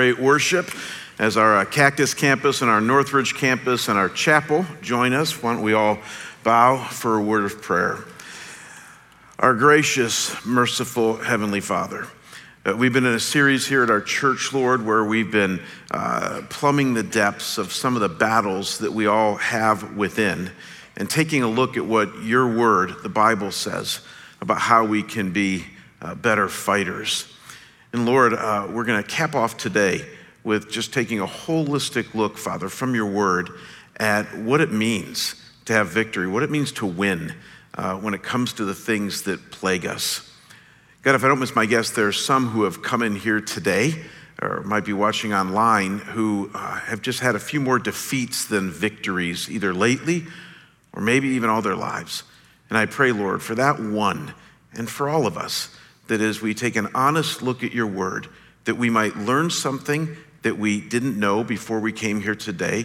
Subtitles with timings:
[0.00, 0.70] great, worship
[1.18, 5.42] as our uh, Cactus campus and our Northridge campus and our chapel join us.
[5.42, 5.98] Why don't we all
[6.42, 7.98] bow for a word of prayer?
[9.38, 12.06] Our gracious, merciful Heavenly Father,
[12.64, 15.60] uh, we've been in a series here at our church, Lord, where we've been
[15.90, 20.50] uh, plumbing the depths of some of the battles that we all have within
[20.96, 24.00] and taking a look at what your word, the Bible, says
[24.40, 25.66] about how we can be
[26.00, 27.30] uh, better fighters.
[27.92, 30.04] And Lord, uh, we're going to cap off today
[30.44, 33.50] with just taking a holistic look, Father, from your word
[33.96, 37.34] at what it means to have victory, what it means to win
[37.74, 40.30] uh, when it comes to the things that plague us.
[41.02, 43.40] God, if I don't miss my guess, there are some who have come in here
[43.40, 43.94] today
[44.40, 48.70] or might be watching online who uh, have just had a few more defeats than
[48.70, 50.26] victories, either lately
[50.92, 52.22] or maybe even all their lives.
[52.68, 54.32] And I pray, Lord, for that one
[54.74, 55.74] and for all of us,
[56.10, 58.26] that as we take an honest look at your word,
[58.64, 62.84] that we might learn something that we didn't know before we came here today.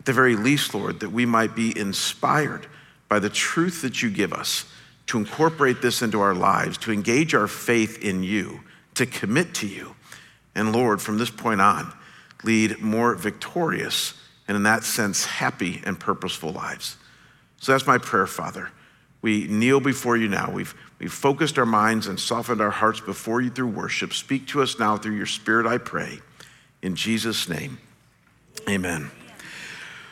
[0.00, 2.66] At the very least, Lord, that we might be inspired
[3.08, 4.64] by the truth that you give us
[5.06, 8.60] to incorporate this into our lives, to engage our faith in you,
[8.94, 9.94] to commit to you.
[10.56, 11.92] And Lord, from this point on,
[12.42, 14.14] lead more victorious
[14.48, 16.96] and, in that sense, happy and purposeful lives.
[17.60, 18.70] So that's my prayer, Father.
[19.22, 20.50] We kneel before you now.
[20.50, 24.12] We've, we've focused our minds and softened our hearts before you through worship.
[24.12, 26.20] Speak to us now through your Spirit, I pray.
[26.82, 27.78] In Jesus' name,
[28.68, 29.10] amen.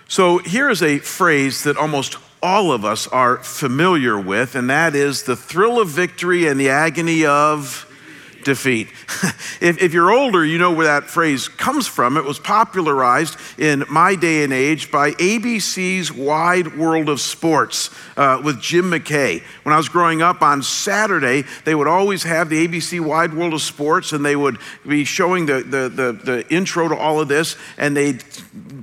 [0.08, 4.94] So here is a phrase that almost all of us are familiar with, and that
[4.94, 7.86] is the thrill of victory and the agony of
[8.44, 8.88] defeat.
[9.60, 12.16] if, if, you're older, you know where that phrase comes from.
[12.16, 18.40] It was popularized in my day and age by ABC's Wide World of Sports uh,
[18.44, 19.42] with Jim McKay.
[19.62, 23.54] When I was growing up on Saturday, they would always have the ABC Wide World
[23.54, 27.28] of Sports, and they would be showing the, the, the, the intro to all of
[27.28, 28.24] this, and they'd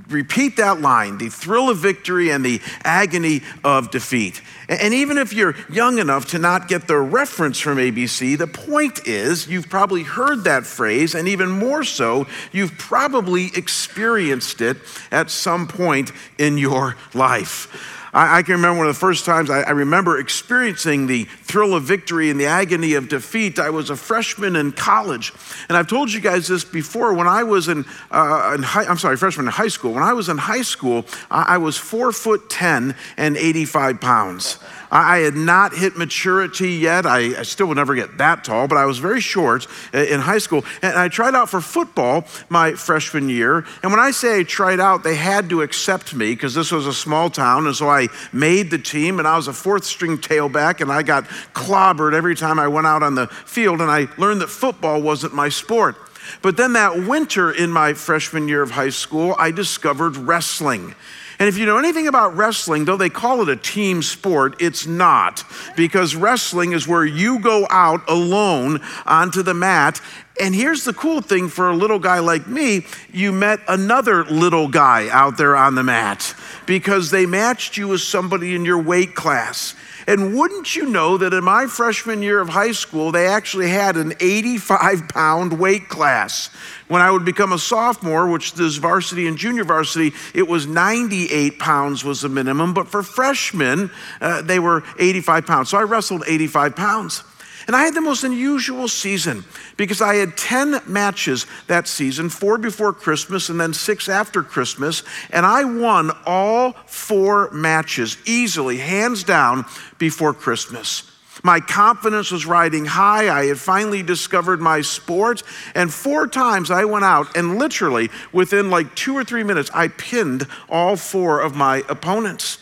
[0.08, 4.42] repeat that line the thrill of victory and the agony of defeat.
[4.70, 9.08] And even if you're young enough to not get the reference from ABC, the point
[9.08, 14.76] is you've probably heard that phrase, and even more so, you've probably experienced it
[15.10, 17.99] at some point in your life.
[18.12, 21.74] I, I, can remember one of the first times I, I, remember experiencing the thrill
[21.74, 23.58] of victory and the agony of defeat.
[23.58, 25.32] I was a freshman in college.
[25.68, 27.14] And I've told you guys this before.
[27.14, 29.92] When I was in, uh, in high, I'm sorry, freshman in high school.
[29.92, 34.58] When I was in high school, I, I was four foot 10 and 85 pounds.
[34.90, 37.06] I had not hit maturity yet.
[37.06, 40.38] I, I, still would never get that tall, but I was very short in high
[40.38, 40.64] school.
[40.82, 43.64] And I tried out for football my freshman year.
[43.82, 46.86] And when I say I tried out, they had to accept me because this was
[46.86, 47.66] a small town.
[47.66, 51.02] And so I made the team, and I was a fourth string tailback, and I
[51.02, 51.24] got
[51.54, 53.80] clobbered every time I went out on the field.
[53.80, 55.96] And I learned that football wasn't my sport.
[56.42, 60.94] But then that winter in my freshman year of high school, I discovered wrestling.
[61.40, 64.86] And if you know anything about wrestling, though they call it a team sport, it's
[64.86, 65.42] not.
[65.74, 70.02] Because wrestling is where you go out alone onto the mat.
[70.38, 74.68] And here's the cool thing for a little guy like me you met another little
[74.68, 76.34] guy out there on the mat
[76.66, 79.74] because they matched you with somebody in your weight class.
[80.10, 83.96] And wouldn't you know that in my freshman year of high school, they actually had
[83.96, 86.48] an 85 pound weight class.
[86.88, 91.60] When I would become a sophomore, which is varsity and junior varsity, it was 98
[91.60, 92.74] pounds was the minimum.
[92.74, 93.88] But for freshmen,
[94.20, 95.68] uh, they were 85 pounds.
[95.68, 97.22] So I wrestled 85 pounds.
[97.70, 99.44] And I had the most unusual season
[99.76, 105.04] because I had 10 matches that season, four before Christmas and then six after Christmas.
[105.30, 109.66] And I won all four matches easily, hands down,
[109.98, 111.08] before Christmas.
[111.44, 113.32] My confidence was riding high.
[113.32, 115.44] I had finally discovered my sport.
[115.76, 119.86] And four times I went out and literally within like two or three minutes, I
[119.86, 122.58] pinned all four of my opponents.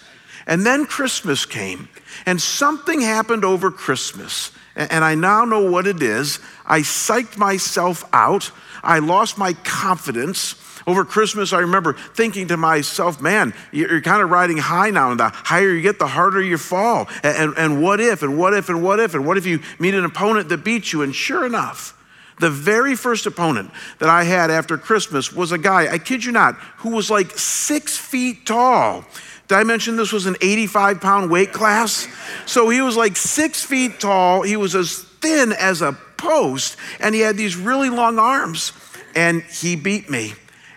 [0.48, 1.88] And then Christmas came,
[2.26, 6.38] and something happened over Christmas and I now know what it is.
[6.64, 8.52] I psyched myself out.
[8.82, 10.54] I lost my confidence.
[10.86, 15.20] Over Christmas, I remember thinking to myself, man, you're kind of riding high now, and
[15.20, 17.08] the higher you get, the harder you fall.
[17.24, 19.60] And, and, and what if, and what if, and what if, and what if you
[19.80, 21.02] meet an opponent that beats you?
[21.02, 21.94] And sure enough,
[22.38, 26.30] the very first opponent that I had after Christmas was a guy, I kid you
[26.30, 29.04] not, who was like six feet tall.
[29.48, 32.06] Did I mention this was an 85 pound weight class?
[32.44, 34.42] So he was like six feet tall.
[34.42, 38.72] He was as thin as a post, and he had these really long arms.
[39.14, 40.34] And he beat me,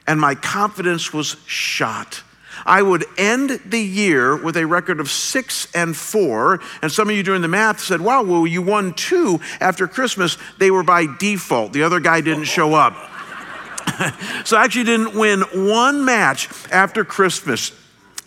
[0.08, 2.24] and my confidence was shot.
[2.66, 6.62] I would end the year with a record of six and four.
[6.82, 10.38] And some of you doing the math said, wow, well, you won two after Christmas.
[10.60, 11.74] They were by default.
[11.74, 12.94] The other guy didn't show up.
[14.46, 17.72] so I actually didn't win one match after Christmas.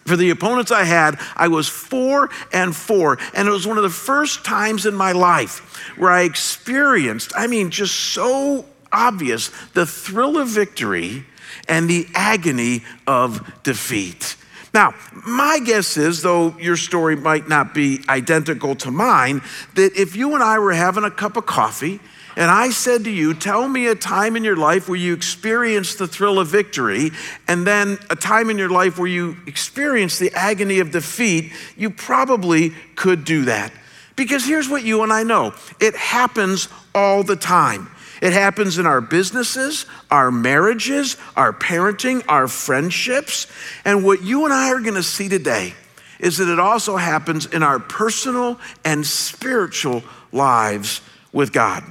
[0.06, 3.18] For the opponents I had, I was four and four.
[3.34, 7.46] And it was one of the first times in my life where I experienced, I
[7.46, 11.24] mean, just so obvious, the thrill of victory
[11.68, 14.36] and the agony of defeat.
[14.74, 19.40] Now, my guess is, though your story might not be identical to mine,
[19.74, 22.00] that if you and I were having a cup of coffee
[22.36, 25.98] and I said to you, Tell me a time in your life where you experienced
[25.98, 27.10] the thrill of victory,
[27.46, 31.90] and then a time in your life where you experienced the agony of defeat, you
[31.90, 33.72] probably could do that.
[34.16, 37.90] Because here's what you and I know it happens all the time.
[38.22, 43.46] It happens in our businesses, our marriages, our parenting, our friendships.
[43.84, 45.74] And what you and I are going to see today
[46.20, 50.02] is that it also happens in our personal and spiritual
[50.32, 51.02] lives
[51.32, 51.84] with God.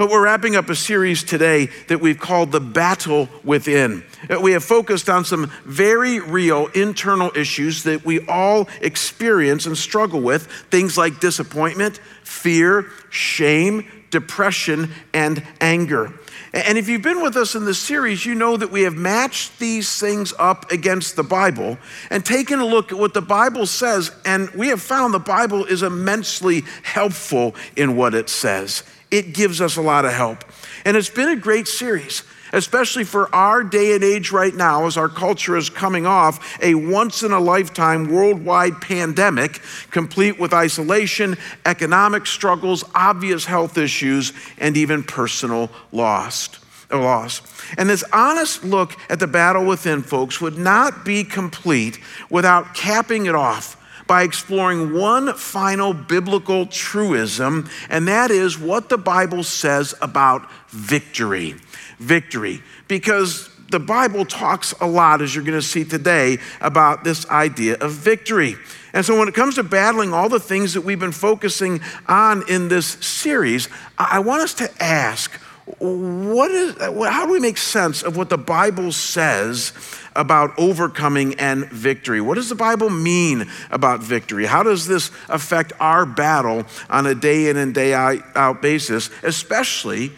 [0.00, 4.02] But we're wrapping up a series today that we've called The Battle Within.
[4.30, 9.76] Uh, we have focused on some very real internal issues that we all experience and
[9.76, 16.14] struggle with things like disappointment, fear, shame, depression, and anger.
[16.54, 19.58] And if you've been with us in this series, you know that we have matched
[19.58, 21.76] these things up against the Bible
[22.08, 24.12] and taken a look at what the Bible says.
[24.24, 28.82] And we have found the Bible is immensely helpful in what it says.
[29.10, 30.44] It gives us a lot of help.
[30.84, 32.22] And it's been a great series
[32.52, 36.74] especially for our day and age right now, as our culture is coming off a
[36.74, 39.60] once in a lifetime worldwide pandemic,
[39.90, 46.48] complete with isolation, economic struggles, obvious health issues, and even personal loss.
[46.92, 47.42] Loss.
[47.78, 53.26] And this honest look at the battle within, folks, would not be complete without capping
[53.26, 53.79] it off
[54.10, 61.54] by exploring one final biblical truism, and that is what the Bible says about victory
[62.00, 67.24] victory because the Bible talks a lot, as you're going to see today, about this
[67.28, 68.56] idea of victory.
[68.92, 72.42] And so, when it comes to battling all the things that we've been focusing on
[72.48, 75.30] in this series, I want us to ask
[75.78, 79.72] what is, how do we make sense of what the Bible says
[80.16, 82.20] about overcoming and victory?
[82.20, 84.46] What does the Bible mean about victory?
[84.46, 90.12] How does this affect our battle on a day in and day out basis, especially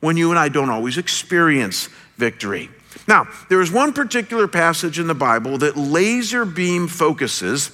[0.00, 2.70] when you and I don't always experience victory.
[3.08, 7.70] Now, there is one particular passage in the Bible that laser beam focuses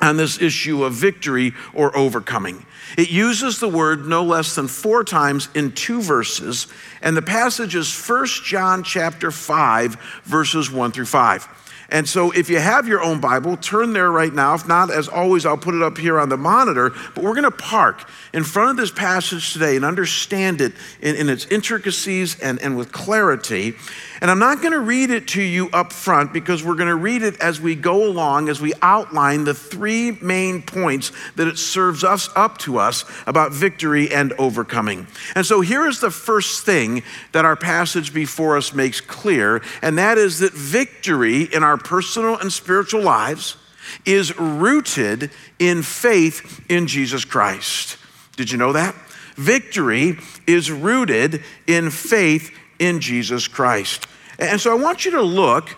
[0.00, 2.64] on this issue of victory or overcoming.
[2.96, 6.66] It uses the word no less than four times in two verses,
[7.02, 11.57] and the passage is 1 John chapter 5 verses 1 through 5.
[11.90, 14.54] And so, if you have your own Bible, turn there right now.
[14.54, 16.90] If not, as always, I'll put it up here on the monitor.
[17.14, 21.16] But we're going to park in front of this passage today and understand it in,
[21.16, 23.74] in its intricacies and, and with clarity.
[24.20, 26.96] And I'm not going to read it to you up front because we're going to
[26.96, 31.56] read it as we go along, as we outline the three main points that it
[31.56, 35.06] serves us up to us about victory and overcoming.
[35.34, 37.02] And so here is the first thing
[37.32, 42.36] that our passage before us makes clear, and that is that victory in our personal
[42.38, 43.56] and spiritual lives
[44.04, 47.96] is rooted in faith in Jesus Christ.
[48.36, 48.94] Did you know that?
[49.36, 54.06] Victory is rooted in faith in Jesus Christ.
[54.38, 55.76] And so I want you to look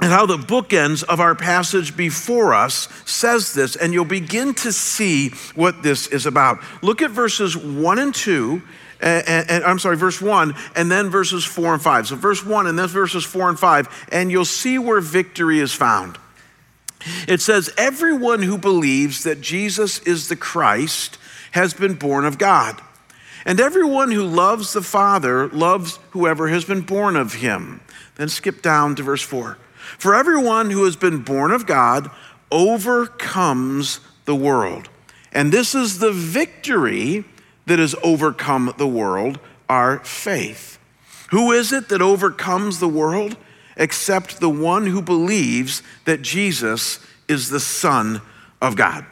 [0.00, 4.72] at how the bookends of our passage before us says this, and you'll begin to
[4.72, 6.58] see what this is about.
[6.82, 8.62] Look at verses 1 and 2
[9.00, 12.08] and, and, I'm sorry, verse 1, and then verses 4 and 5.
[12.08, 15.72] So, verse 1 and then verses 4 and 5, and you'll see where victory is
[15.72, 16.18] found.
[17.26, 21.18] It says, Everyone who believes that Jesus is the Christ
[21.52, 22.80] has been born of God.
[23.46, 27.80] And everyone who loves the Father loves whoever has been born of him.
[28.16, 29.56] Then skip down to verse 4.
[29.98, 32.10] For everyone who has been born of God
[32.52, 34.88] overcomes the world.
[35.32, 37.24] And this is the victory
[37.70, 40.76] that has overcome the world, our faith.
[41.30, 43.36] Who is it that overcomes the world
[43.76, 46.98] except the one who believes that Jesus
[47.28, 48.20] is the Son
[48.60, 49.06] of God?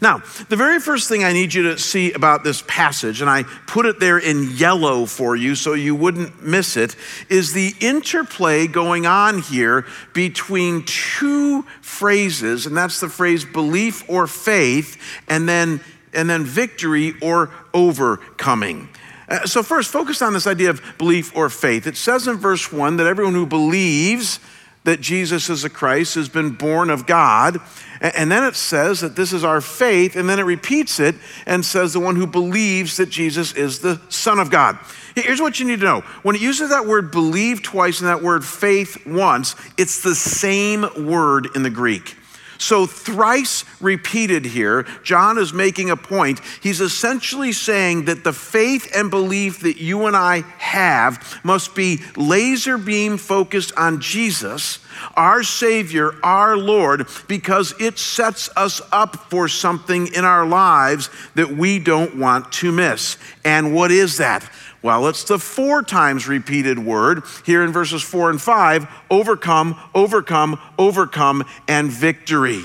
[0.00, 3.42] Now, the very first thing I need you to see about this passage, and I
[3.66, 6.96] put it there in yellow for you so you wouldn't miss it,
[7.28, 14.26] is the interplay going on here between two phrases, and that's the phrase belief or
[14.26, 14.96] faith,
[15.28, 15.80] and then,
[16.12, 18.88] and then victory or overcoming.
[19.28, 21.86] Uh, so, first, focus on this idea of belief or faith.
[21.86, 24.40] It says in verse 1 that everyone who believes
[24.84, 27.60] that Jesus is the Christ, has been born of God.
[28.00, 31.14] And then it says that this is our faith, and then it repeats it
[31.44, 34.78] and says the one who believes that Jesus is the Son of God.
[35.14, 38.22] Here's what you need to know when it uses that word believe twice and that
[38.22, 42.16] word faith once, it's the same word in the Greek.
[42.60, 46.42] So, thrice repeated here, John is making a point.
[46.62, 52.02] He's essentially saying that the faith and belief that you and I have must be
[52.16, 54.78] laser beam focused on Jesus,
[55.16, 61.50] our Savior, our Lord, because it sets us up for something in our lives that
[61.50, 63.16] we don't want to miss.
[63.42, 64.46] And what is that?
[64.82, 70.58] Well, it's the four times repeated word here in verses four and five overcome, overcome,
[70.78, 72.62] overcome, and victory.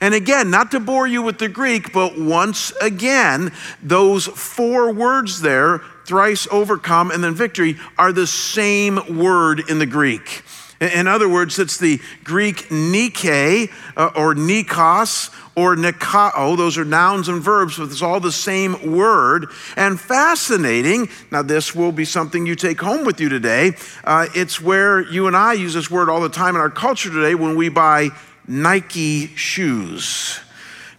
[0.00, 5.40] And again, not to bore you with the Greek, but once again, those four words
[5.40, 10.42] there, thrice overcome and then victory, are the same word in the Greek.
[10.82, 16.56] In other words, it's the Greek nike uh, or nikos or nikao.
[16.56, 19.46] Those are nouns and verbs, but it's all the same word.
[19.76, 23.72] And fascinating, now this will be something you take home with you today.
[24.02, 27.10] Uh, it's where you and I use this word all the time in our culture
[27.10, 28.08] today when we buy
[28.48, 30.40] Nike shoes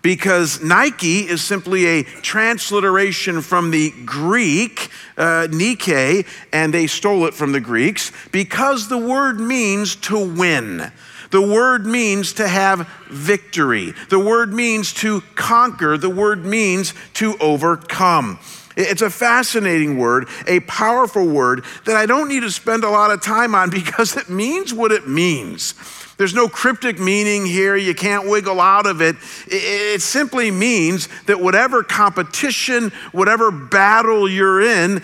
[0.04, 7.34] because Nike is simply a transliteration from the Greek, uh, Nike, and they stole it
[7.34, 10.92] from the Greeks because the word means to win.
[11.32, 13.94] The word means to have victory.
[14.10, 15.98] The word means to conquer.
[15.98, 18.38] The word means to overcome.
[18.76, 23.12] It's a fascinating word, a powerful word that I don't need to spend a lot
[23.12, 25.74] of time on because it means what it means.
[26.24, 27.76] There's no cryptic meaning here.
[27.76, 29.18] You can't wiggle out of it.
[29.46, 35.04] It simply means that whatever competition, whatever battle you're in,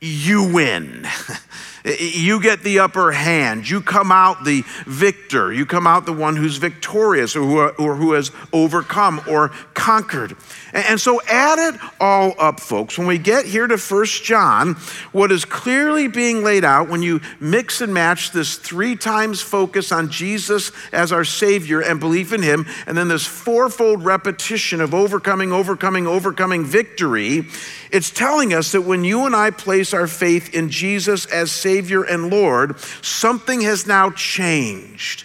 [0.00, 1.06] you win.
[1.86, 3.70] You get the upper hand.
[3.70, 5.52] You come out the victor.
[5.52, 10.36] You come out the one who's victorious or who, or who has overcome or conquered.
[10.72, 12.98] And so add it all up, folks.
[12.98, 14.74] When we get here to First John,
[15.12, 19.92] what is clearly being laid out when you mix and match this three times focus
[19.92, 24.92] on Jesus as our Savior and belief in Him, and then this fourfold repetition of
[24.92, 27.46] overcoming, overcoming, overcoming victory,
[27.90, 32.02] it's telling us that when you and I place our faith in Jesus as Savior
[32.02, 35.24] and Lord, something has now changed.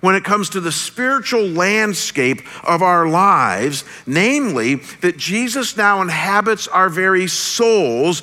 [0.00, 6.68] When it comes to the spiritual landscape of our lives, namely, that Jesus now inhabits
[6.68, 8.22] our very souls.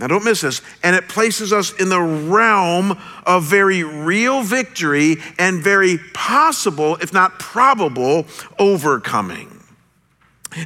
[0.00, 0.60] Now, don't miss this.
[0.82, 7.12] And it places us in the realm of very real victory and very possible, if
[7.12, 8.26] not probable,
[8.58, 9.53] overcoming.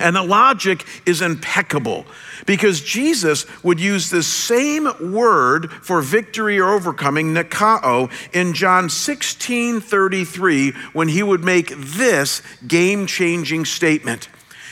[0.00, 2.06] And the logic is impeccable
[2.46, 9.80] because Jesus would use the same word for victory or overcoming, nikao, in John 16
[9.80, 14.28] 33 when he would make this game changing statement.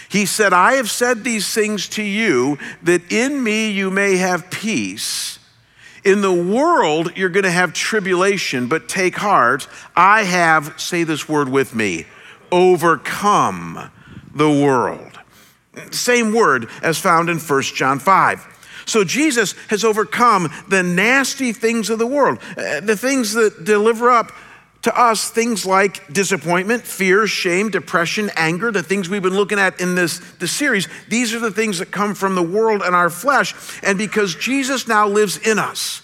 [0.09, 4.51] He said, I have said these things to you that in me you may have
[4.51, 5.39] peace.
[6.05, 9.67] In the world, you're going to have tribulation, but take heart.
[9.97, 12.07] I have, say this word with me,
[12.53, 13.91] overcome
[14.33, 15.06] the world.
[15.91, 18.85] Same word as found in 1 John 5.
[18.87, 24.11] So Jesus has overcome the nasty things of the world, uh, the things that deliver
[24.11, 24.33] up
[24.87, 29.81] to us things like disappointment, fear, shame, depression, anger, the things we've been looking at
[29.81, 30.87] in this, this series.
[31.09, 33.53] These are the things that come from the world and our flesh.
[33.83, 36.03] And because Jesus now lives in us,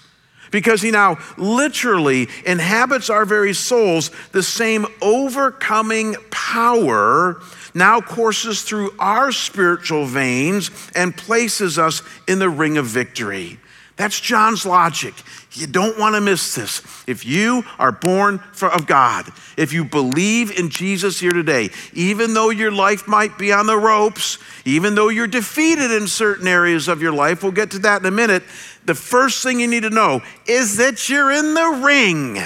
[0.51, 7.41] because he now literally inhabits our very souls, the same overcoming power
[7.75, 13.59] now courses through our spiritual veins and places us in the ring of victory.
[13.97, 15.15] That's John's logic.
[15.53, 16.83] You don't want to miss this.
[17.07, 22.49] If you are born of God, if you believe in Jesus here today, even though
[22.49, 27.03] your life might be on the ropes, even though you're defeated in certain areas of
[27.03, 28.43] your life, we'll get to that in a minute.
[28.87, 32.39] The first thing you need to know is that you're in the ring.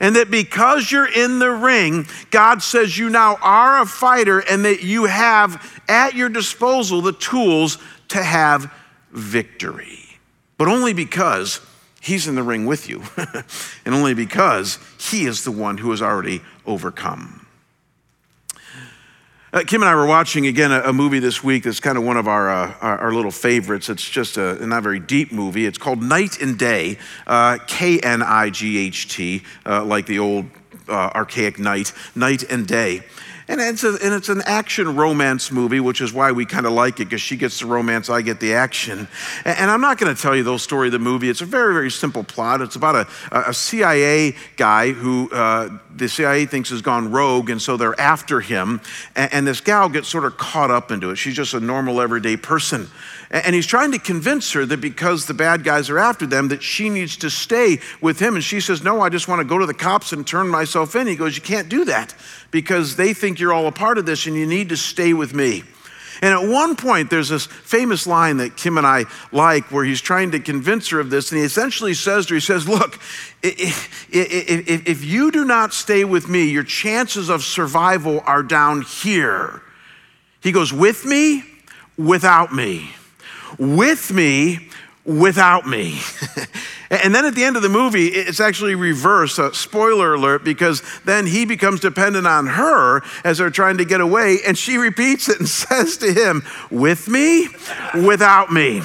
[0.00, 4.64] And that because you're in the ring, God says you now are a fighter and
[4.64, 7.78] that you have at your disposal the tools
[8.08, 8.72] to have
[9.10, 9.98] victory.
[10.56, 11.60] But only because
[12.00, 13.02] He's in the ring with you,
[13.84, 17.37] and only because He is the one who has already overcome.
[19.50, 22.04] Uh, Kim and I were watching again a, a, movie this week that's kind of
[22.04, 23.88] one of our, uh, our, our, little favorites.
[23.88, 25.64] It's just a not very deep movie.
[25.64, 30.18] It's called Knight and Day, uh, K N I G H T, uh, like the
[30.18, 30.44] old
[30.86, 33.02] uh, archaic knight, Knight and Day.
[33.48, 36.72] And it's, a, and it's an action romance movie, which is why we kind of
[36.72, 39.08] like it, because she gets the romance, I get the action.
[39.46, 41.30] And, and I'm not going to tell you the whole story of the movie.
[41.30, 42.60] It's a very, very simple plot.
[42.60, 47.60] It's about a, a CIA guy who uh, the CIA thinks has gone rogue, and
[47.60, 48.82] so they're after him.
[49.16, 51.16] And, and this gal gets sort of caught up into it.
[51.16, 52.90] She's just a normal, everyday person.
[53.30, 56.62] And he's trying to convince her that because the bad guys are after them, that
[56.62, 58.36] she needs to stay with him.
[58.36, 60.96] And she says, No, I just want to go to the cops and turn myself
[60.96, 61.06] in.
[61.06, 62.14] He goes, You can't do that
[62.50, 65.34] because they think you're all a part of this and you need to stay with
[65.34, 65.62] me.
[66.20, 70.00] And at one point, there's this famous line that Kim and I like where he's
[70.00, 71.30] trying to convince her of this.
[71.30, 72.98] And he essentially says to her, He says, Look,
[73.42, 78.80] if, if, if you do not stay with me, your chances of survival are down
[78.80, 79.60] here.
[80.40, 81.44] He goes, With me,
[81.98, 82.94] without me
[83.58, 84.68] with me
[85.08, 85.98] without me.
[86.90, 89.38] and then at the end of the movie, it's actually reverse.
[89.38, 94.00] Uh, spoiler alert, because then he becomes dependent on her as they're trying to get
[94.00, 97.48] away, and she repeats it and says to him, With me,
[97.94, 98.82] without me.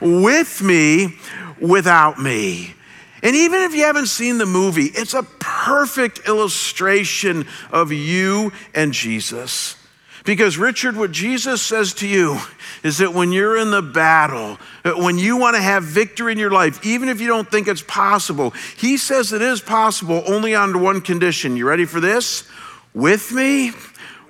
[0.00, 1.18] With me,
[1.60, 2.74] without me.
[3.22, 8.92] And even if you haven't seen the movie, it's a perfect illustration of you and
[8.92, 9.76] Jesus.
[10.24, 12.38] Because, Richard, what Jesus says to you
[12.86, 16.38] is that when you're in the battle, uh, when you want to have victory in
[16.38, 20.54] your life, even if you don't think it's possible, He says it is possible only
[20.54, 21.56] under one condition.
[21.56, 22.48] You ready for this?
[22.94, 23.72] With me,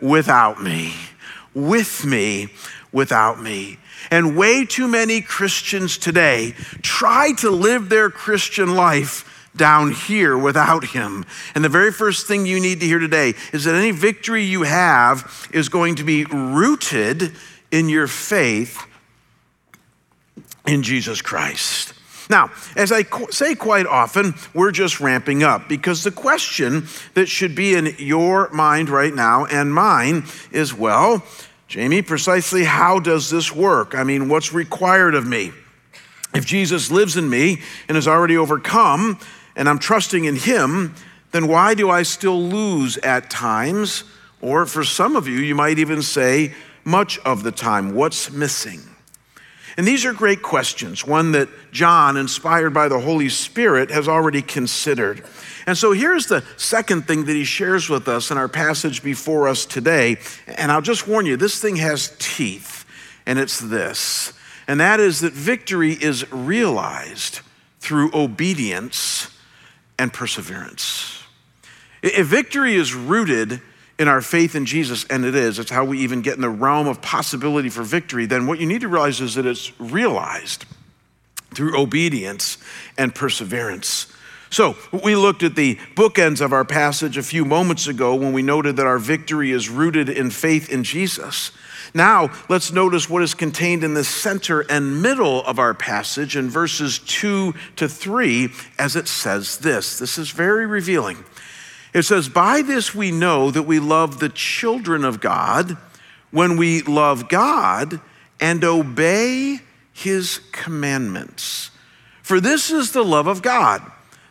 [0.00, 0.94] without me.
[1.52, 2.48] With me,
[2.92, 3.78] without me.
[4.10, 10.84] And way too many Christians today try to live their Christian life down here without
[10.84, 11.26] him.
[11.54, 14.62] And the very first thing you need to hear today is that any victory you
[14.62, 17.32] have is going to be rooted
[17.70, 18.82] in your faith
[20.66, 21.94] in Jesus Christ.
[22.28, 27.54] Now, as I say quite often, we're just ramping up because the question that should
[27.54, 31.24] be in your mind right now and mine is well,
[31.68, 33.94] Jamie, precisely how does this work?
[33.94, 35.52] I mean, what's required of me?
[36.34, 39.18] If Jesus lives in me and has already overcome,
[39.56, 40.94] and I'm trusting in Him,
[41.32, 44.04] then why do I still lose at times?
[44.40, 46.54] Or for some of you, you might even say,
[46.86, 47.94] much of the time.
[47.94, 48.80] What's missing?
[49.76, 54.40] And these are great questions, one that John, inspired by the Holy Spirit, has already
[54.40, 55.22] considered.
[55.66, 59.48] And so here's the second thing that he shares with us in our passage before
[59.48, 60.16] us today.
[60.46, 62.86] And I'll just warn you, this thing has teeth,
[63.26, 64.32] and it's this.
[64.66, 67.40] And that is that victory is realized
[67.80, 69.28] through obedience
[69.98, 71.22] and perseverance.
[72.02, 73.60] If victory is rooted
[73.98, 76.50] in our faith in Jesus, and it is, it's how we even get in the
[76.50, 80.66] realm of possibility for victory, then what you need to realize is that it's realized
[81.54, 82.58] through obedience
[82.98, 84.12] and perseverance.
[84.50, 88.42] So, we looked at the bookends of our passage a few moments ago when we
[88.42, 91.50] noted that our victory is rooted in faith in Jesus.
[91.94, 96.48] Now, let's notice what is contained in the center and middle of our passage in
[96.48, 99.98] verses 2 to 3 as it says this.
[99.98, 101.24] This is very revealing.
[101.96, 105.78] It says, By this we know that we love the children of God
[106.30, 108.02] when we love God
[108.38, 109.60] and obey
[109.94, 111.70] his commandments.
[112.20, 113.80] For this is the love of God,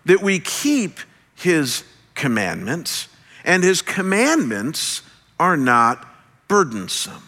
[0.06, 1.00] that we keep
[1.34, 3.08] his commandments,
[3.44, 5.02] and his commandments
[5.40, 6.08] are not
[6.48, 7.24] burdensome.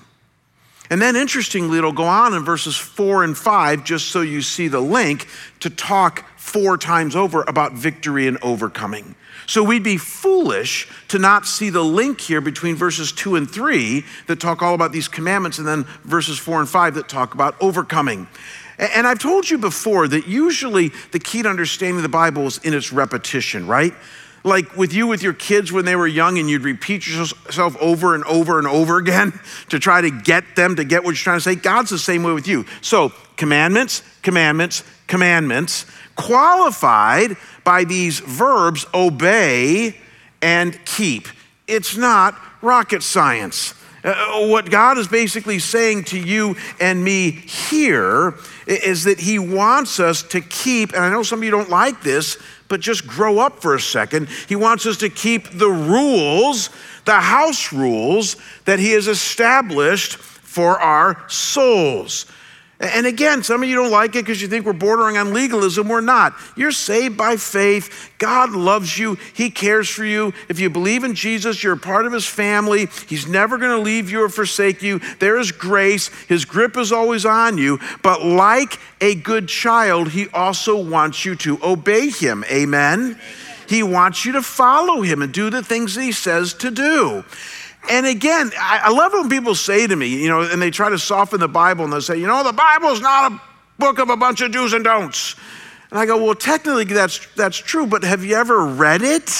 [0.91, 4.67] And then, interestingly, it'll go on in verses four and five, just so you see
[4.67, 5.27] the link,
[5.61, 9.15] to talk four times over about victory and overcoming.
[9.47, 14.05] So we'd be foolish to not see the link here between verses two and three
[14.27, 17.55] that talk all about these commandments, and then verses four and five that talk about
[17.61, 18.27] overcoming.
[18.77, 22.73] And I've told you before that usually the key to understanding the Bible is in
[22.73, 23.93] its repetition, right?
[24.47, 28.15] like with you with your kids when they were young and you'd repeat yourself over
[28.15, 29.37] and over and over again
[29.69, 31.55] to try to get them to get what you're trying to say?
[31.55, 32.65] God's the same way with you.
[32.81, 35.85] So, commandments, commandments, commandments,
[36.17, 39.95] qualified by these verbs obey
[40.41, 41.27] and keep.
[41.67, 43.73] It's not rocket science.
[44.03, 49.99] Uh, what God is basically saying to you and me here is that He wants
[49.99, 53.39] us to keep, and I know some of you don't like this, but just grow
[53.39, 54.29] up for a second.
[54.47, 56.69] He wants us to keep the rules,
[57.05, 62.25] the house rules that He has established for our souls.
[62.79, 65.87] And again, some of you don't like it because you think we're bordering on legalism.
[65.87, 66.35] We're not.
[66.55, 68.11] You're saved by faith.
[68.19, 69.17] God loves you.
[69.33, 70.31] He cares for you.
[70.47, 72.87] If you believe in Jesus, you're a part of His family.
[73.07, 74.99] He's never going to leave you or forsake you.
[75.17, 76.09] There is grace.
[76.27, 77.79] His grip is always on you.
[78.03, 82.43] But like a good child, He also wants you to obey Him.
[82.43, 82.99] Amen?
[82.99, 83.21] Amen.
[83.67, 87.25] He wants you to follow Him and do the things that He says to do.
[87.89, 90.99] And again, I love when people say to me, you know, and they try to
[90.99, 93.41] soften the Bible and they'll say, you know, the Bible's not a
[93.79, 95.35] book of a bunch of do's and don'ts.
[95.89, 99.31] And I go, well, technically that's, that's true, but have you ever read it?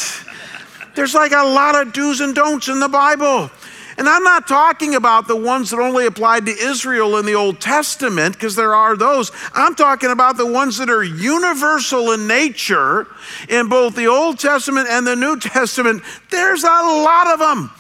[0.96, 3.52] There's like a lot of do's and don'ts in the Bible.
[3.98, 7.60] And I'm not talking about the ones that only applied to Israel in the Old
[7.60, 9.32] Testament, because there are those.
[9.54, 13.08] I'm talking about the ones that are universal in nature
[13.50, 16.04] in both the Old Testament and the New Testament.
[16.30, 17.72] There's a lot of them.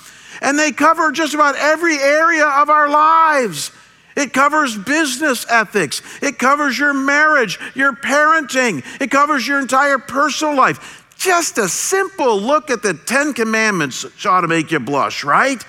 [0.48, 3.70] And they cover just about every area of our lives.
[4.16, 6.02] It covers business ethics.
[6.22, 8.82] It covers your marriage, your parenting.
[9.02, 11.06] It covers your entire personal life.
[11.18, 15.62] Just a simple look at the Ten Commandments ought to make you blush, right?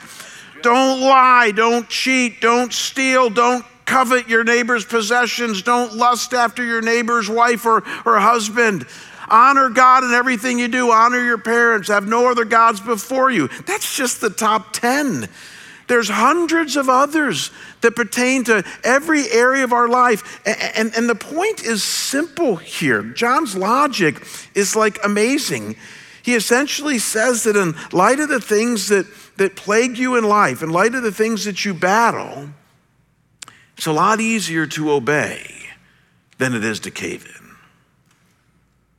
[0.62, 6.83] Don't lie, don't cheat, don't steal, don't covet your neighbor's possessions, don't lust after your
[6.83, 8.87] neighbor's wife or, or husband.
[9.31, 13.49] Honor God in everything you do, honor your parents, have no other gods before you.
[13.67, 15.29] That's just the top 10.
[15.88, 20.41] There's hundreds of others that pertain to every area of our life.
[20.47, 23.03] And, and, and, the point is simple here.
[23.03, 24.23] John's logic
[24.55, 25.77] is like amazing.
[26.23, 29.07] He essentially says that in light of the things that,
[29.38, 32.51] that plague you in life, in light of the things that you battle,
[33.79, 35.69] it's a lot easier to obey
[36.37, 37.38] than it is to cave in.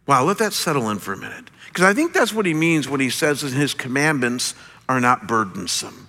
[0.09, 1.51] Wow, let that settle in for a minute.
[1.67, 4.55] Because I think that's what he means when he says that his commandments
[4.89, 6.07] are not burdensome.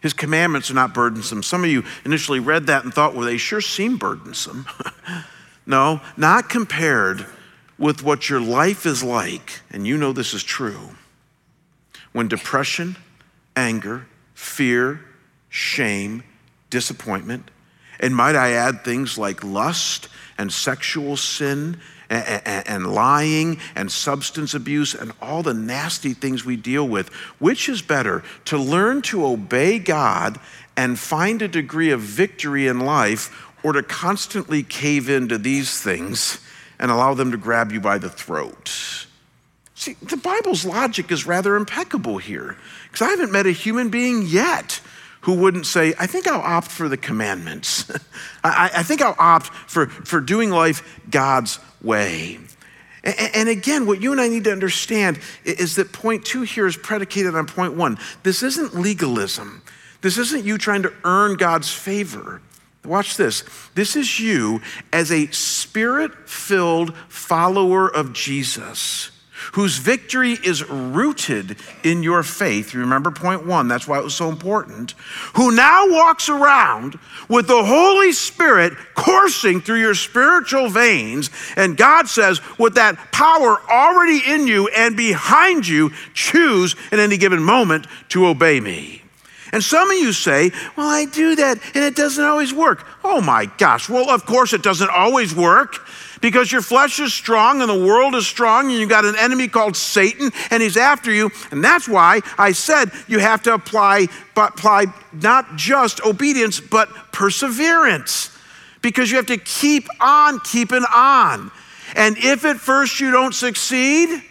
[0.00, 1.42] His commandments are not burdensome.
[1.42, 4.64] Some of you initially read that and thought, well, they sure seem burdensome.
[5.66, 7.26] no, not compared
[7.76, 10.96] with what your life is like, and you know this is true,
[12.12, 12.96] when depression,
[13.54, 15.04] anger, fear,
[15.50, 16.22] shame,
[16.70, 17.50] disappointment,
[18.00, 21.78] and might I add things like lust and sexual sin
[22.12, 27.08] and, and, lying and substance abuse and all the nasty things we deal with.
[27.38, 30.38] Which is better, to learn to obey God
[30.76, 36.40] and find a degree of victory in life, or to constantly cave into these things
[36.78, 39.06] and allow them to grab you by the throat?
[39.74, 42.56] See, the Bible's logic is rather impeccable here
[42.90, 44.80] because I haven't met a human being yet
[45.22, 47.90] who wouldn't say, I think I'll opt for the commandments.
[48.44, 52.38] I, I, think I'll opt for, for doing life God's way.
[53.04, 56.76] And, again, what you and I need to understand is that point two here is
[56.76, 57.98] predicated on point one.
[58.22, 59.62] This isn't legalism,
[60.00, 62.40] this isn't you trying to earn God's favor.
[62.84, 63.44] Watch this.
[63.76, 64.60] This is you
[64.92, 69.11] as a spirit filled follower of Jesus
[69.52, 72.74] whose victory is rooted in your faith.
[72.74, 74.92] Remember point one, that's why it was so important.
[75.34, 81.30] Who now walks around with the Holy Spirit coursing through your spiritual veins.
[81.56, 87.16] And God says, with that power already in you and behind you, choose at any
[87.16, 89.02] given moment to obey me.
[89.52, 92.86] And some of you say, Well, I do that and it doesn't always work.
[93.04, 93.88] Oh my gosh.
[93.88, 95.86] Well, of course it doesn't always work
[96.22, 99.48] because your flesh is strong and the world is strong and you've got an enemy
[99.48, 101.30] called Satan and he's after you.
[101.50, 108.30] And that's why I said you have to apply, apply not just obedience, but perseverance
[108.80, 111.50] because you have to keep on keeping on.
[111.94, 114.22] And if at first you don't succeed,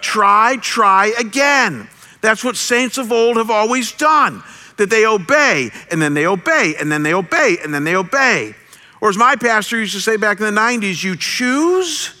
[0.00, 1.88] try, try again.
[2.20, 4.42] That's what saints of old have always done.
[4.76, 8.56] That they obey, and then they obey, and then they obey, and then they obey.
[9.04, 12.14] Or as my pastor used to say back in the 90s, you choose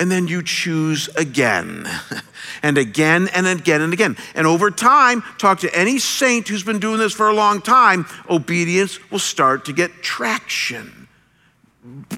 [0.00, 1.86] and then you choose again
[2.62, 4.16] and again and again and again.
[4.34, 8.06] And over time, talk to any saint who's been doing this for a long time,
[8.30, 11.06] obedience will start to get traction.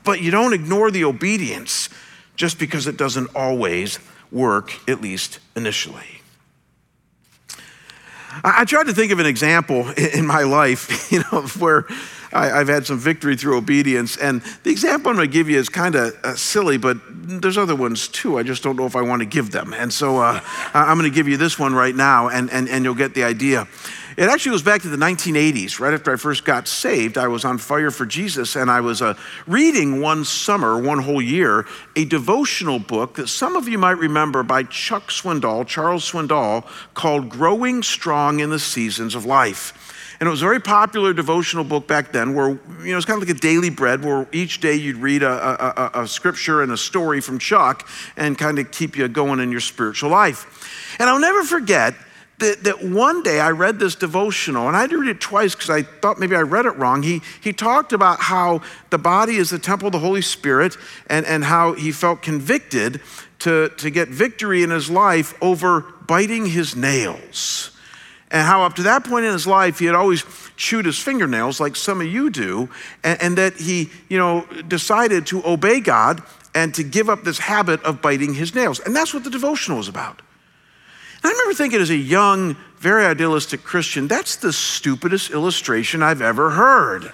[0.05, 1.89] But you don't ignore the obedience
[2.37, 3.99] just because it doesn't always
[4.31, 6.23] work, at least initially.
[8.45, 11.85] I, tried to think of an example in my life, you know, where
[12.33, 14.17] I, have had some victory through obedience.
[14.17, 17.59] And the example I'm going to give you is kind of uh, silly, but there's
[17.59, 18.39] other ones too.
[18.39, 19.73] I just don't know if I want to give them.
[19.73, 20.41] And so uh,
[20.75, 23.25] I'm going to give you this one right now, and, and, and you'll get the
[23.25, 23.67] idea.
[24.19, 25.79] It actually goes back to the 1980s.
[25.79, 29.01] Right after I first got saved, I was on fire for Jesus, and I was
[29.01, 29.15] uh,
[29.47, 34.43] reading one summer, one whole year, a devotional book that some of you might remember
[34.43, 39.95] by Chuck Swindoll, Charles Swindoll, called Growing Strong in the Seasons of Life.
[40.21, 43.23] And it was a very popular devotional book back then where, you know, it's kind
[43.23, 46.73] of like a daily bread where each day you'd read a, a, a scripture and
[46.73, 50.97] a story from Chuck and kind of keep you going in your spiritual life.
[50.99, 51.95] And I'll never forget
[52.39, 55.55] that, that one day I read this devotional, and I had to read it twice
[55.55, 57.03] because I thought maybe I read it wrong.
[57.03, 60.77] He, he talked about how the body is the temple of the Holy Spirit
[61.09, 63.01] and, and how he felt convicted
[63.41, 67.71] to, to get victory in his life over biting his nails.
[68.31, 70.25] And how up to that point in his life he had always
[70.57, 72.69] chewed his fingernails like some of you do
[73.05, 76.23] and, and, that he you know decided to obey god
[76.55, 79.79] and to give up this habit of biting his nails and that's what the devotional
[79.79, 80.21] was about
[81.23, 86.23] and i remember thinking as a young very idealistic christian that's the stupidest illustration i've
[86.23, 87.13] ever heard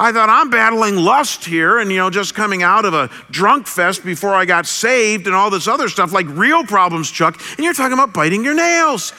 [0.00, 3.66] I thought I'm battling lust here and, you know, just coming out of a drunk
[3.66, 7.42] fest before I got saved and all this other stuff, like real problems, Chuck.
[7.56, 9.12] And you're talking about biting your nails.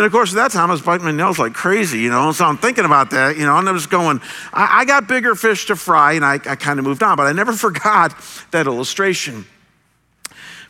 [0.00, 2.32] And of course, at that time, I was biting my nails like crazy, you know.
[2.32, 5.34] So I'm thinking about that, you know, and I was going, I, I got bigger
[5.34, 8.14] fish to fry, and I, I kind of moved on, but I never forgot
[8.50, 9.44] that illustration.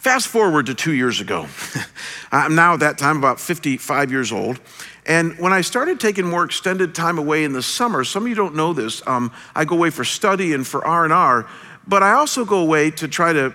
[0.00, 1.46] Fast forward to two years ago.
[2.32, 4.58] I'm now at that time about 55 years old.
[5.06, 8.34] And when I started taking more extended time away in the summer, some of you
[8.34, 11.48] don't know this, um, I go away for study and for R&R,
[11.86, 13.54] but I also go away to try to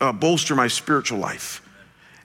[0.00, 1.62] uh, bolster my spiritual life.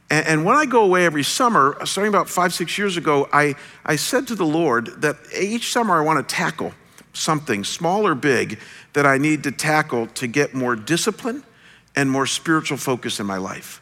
[0.09, 3.55] And, and, when I go away every summer, starting about five, six years ago, I,
[3.85, 6.73] I said to the Lord that each summer I want to tackle
[7.13, 8.59] something, small or big,
[8.93, 11.43] that I need to tackle to get more discipline
[11.95, 13.81] and more spiritual focus in my life.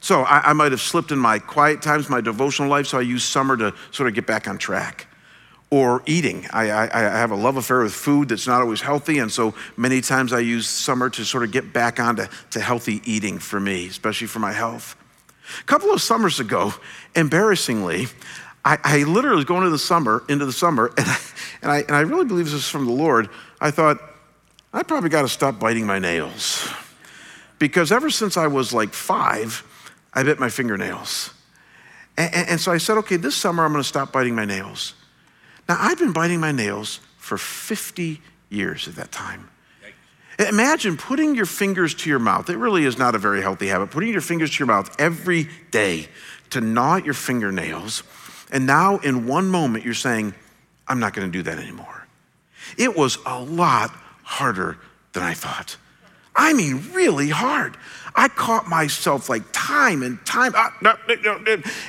[0.00, 3.02] So I, I might have slipped in my quiet times, my devotional life, so I
[3.02, 5.06] use summer to sort of get back on track.
[5.72, 6.48] Or eating.
[6.52, 9.54] I, I, I, have a love affair with food that's not always healthy, and so
[9.76, 13.60] many times I use summer to sort of get back onto to healthy eating for
[13.60, 14.96] me, especially for my health.
[15.60, 16.74] A couple of summers ago,
[17.14, 18.06] embarrassingly,
[18.64, 21.18] I, I literally was going into the summer, into the summer, and I,
[21.62, 23.28] and I, and I really believe this is from the Lord.
[23.60, 23.98] I thought,
[24.72, 26.68] I probably got to stop biting my nails.
[27.58, 29.64] Because ever since I was like five,
[30.14, 31.34] I bit my fingernails.
[32.16, 34.44] And, and, and so I said, okay, this summer I'm going to stop biting my
[34.44, 34.94] nails.
[35.68, 39.50] Now, I've been biting my nails for 50 years at that time.
[40.38, 42.48] Imagine putting your fingers to your mouth.
[42.48, 43.90] It really is not a very healthy habit.
[43.90, 46.08] Putting your fingers to your mouth every day
[46.50, 48.02] to gnaw at your fingernails.
[48.50, 50.34] And now, in one moment, you're saying,
[50.88, 52.06] I'm not going to do that anymore.
[52.76, 53.90] It was a lot
[54.22, 54.78] harder
[55.12, 55.76] than I thought.
[56.34, 57.76] I mean, really hard.
[58.14, 60.74] I caught myself like time and time, ah,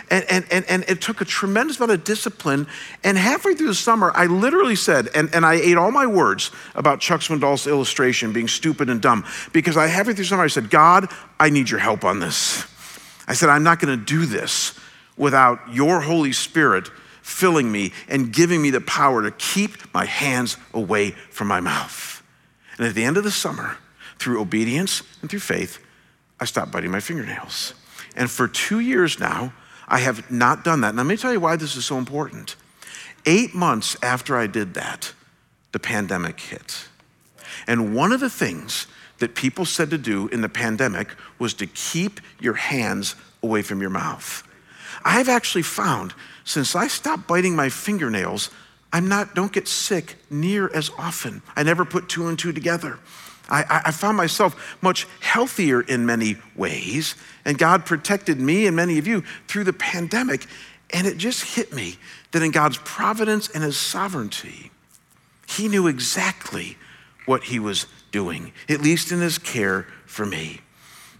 [0.09, 2.67] and, and, and, and it took a tremendous amount of discipline.
[3.03, 6.51] And halfway through the summer, I literally said, and, and I ate all my words
[6.75, 10.69] about Chuck Swindoll's illustration being stupid and dumb, because I halfway through summer, I said,
[10.69, 12.65] God, I need your help on this.
[13.27, 14.77] I said, I'm not going to do this
[15.17, 16.89] without your Holy Spirit
[17.21, 22.23] filling me and giving me the power to keep my hands away from my mouth.
[22.77, 23.77] And at the end of the summer,
[24.21, 25.79] through obedience and through faith,
[26.39, 27.73] I stopped biting my fingernails.
[28.15, 29.53] And for two years now,
[29.87, 30.89] I have not done that.
[30.89, 32.55] And let me tell you why this is so important.
[33.25, 35.13] Eight months after I did that,
[35.71, 36.87] the pandemic hit.
[37.67, 38.87] And one of the things
[39.19, 43.81] that people said to do in the pandemic was to keep your hands away from
[43.81, 44.47] your mouth.
[45.03, 48.49] I've actually found since I stopped biting my fingernails,
[48.93, 51.41] I'm not don't get sick near as often.
[51.55, 52.99] I never put two and two together.
[53.51, 58.97] I, I found myself much healthier in many ways, and God protected me and many
[58.97, 60.47] of you through the pandemic.
[60.93, 61.97] And it just hit me
[62.31, 64.71] that in God's providence and His sovereignty,
[65.47, 66.77] He knew exactly
[67.25, 70.61] what He was doing, at least in His care for me.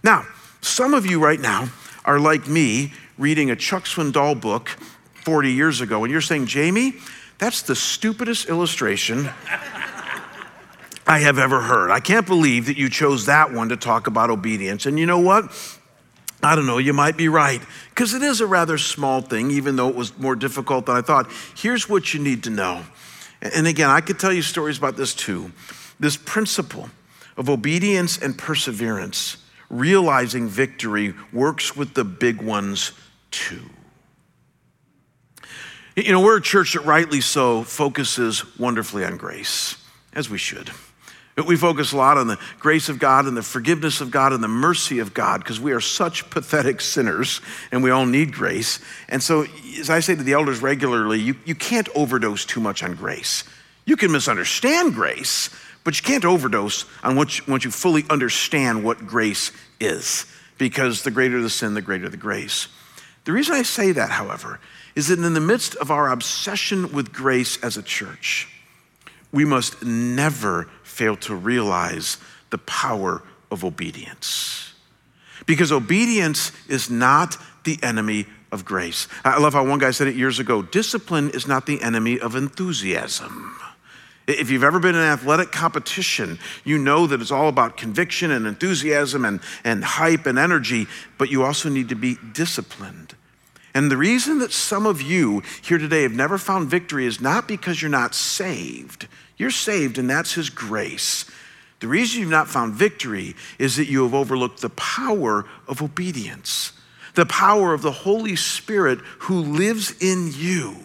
[0.02, 0.26] Now,
[0.62, 1.68] some of you right now
[2.04, 4.70] are like me reading a Chuck Swindoll book
[5.24, 6.94] 40 years ago, and you're saying, Jamie,
[7.38, 9.28] that's the stupidest illustration
[11.12, 11.90] I have ever heard.
[11.90, 14.86] I can't believe that you chose that one to talk about obedience.
[14.86, 15.44] And you know what?
[16.42, 19.76] I don't know, you might be right, because it is a rather small thing, even
[19.76, 21.30] though it was more difficult than I thought.
[21.54, 22.82] Here's what you need to know.
[23.42, 25.52] And again, I could tell you stories about this too.
[26.00, 26.88] This principle
[27.36, 29.36] of obedience and perseverance,
[29.68, 32.92] realizing victory, works with the big ones
[33.30, 33.68] too.
[35.94, 39.76] You know, we're a church that rightly so focuses wonderfully on grace,
[40.14, 40.70] as we should.
[41.36, 44.44] We focus a lot on the grace of God and the forgiveness of God and
[44.44, 47.40] the mercy of God because we are such pathetic sinners
[47.70, 48.80] and we all need grace.
[49.08, 49.46] And so,
[49.78, 53.44] as I say to the elders regularly, you, you can't overdose too much on grace.
[53.86, 55.48] You can misunderstand grace,
[55.84, 60.26] but you can't overdose on once you, once you fully understand what grace is
[60.58, 62.68] because the greater the sin, the greater the grace.
[63.24, 64.60] The reason I say that, however,
[64.94, 68.48] is that in the midst of our obsession with grace as a church,
[69.32, 70.68] we must never
[71.02, 72.18] fail to realize
[72.50, 74.72] the power of obedience.
[75.46, 79.08] Because obedience is not the enemy of grace.
[79.24, 82.36] I love how one guy said it years ago discipline is not the enemy of
[82.36, 83.56] enthusiasm.
[84.28, 88.30] If you've ever been in an athletic competition, you know that it's all about conviction
[88.30, 90.86] and enthusiasm and, and hype and energy,
[91.18, 93.16] but you also need to be disciplined.
[93.74, 97.48] And the reason that some of you here today have never found victory is not
[97.48, 99.08] because you're not saved.
[99.36, 101.24] You're saved, and that's His grace.
[101.80, 106.72] The reason you've not found victory is that you have overlooked the power of obedience,
[107.14, 110.76] the power of the Holy Spirit who lives in you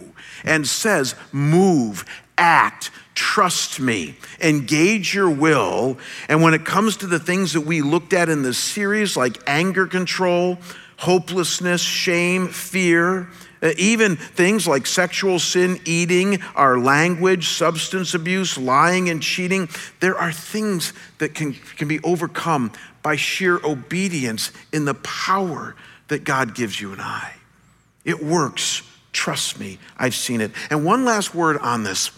[0.43, 2.03] and says, Move,
[2.37, 5.97] act, trust me, engage your will.
[6.29, 9.37] And when it comes to the things that we looked at in this series, like
[9.45, 10.57] anger control,
[10.97, 13.27] hopelessness, shame, fear,
[13.61, 20.17] uh, even things like sexual sin, eating, our language, substance abuse, lying and cheating, there
[20.17, 25.75] are things that can, can be overcome by sheer obedience in the power
[26.07, 27.33] that God gives you and I.
[28.05, 28.83] It works.
[29.11, 30.51] Trust me, I've seen it.
[30.69, 32.11] And one last word on this.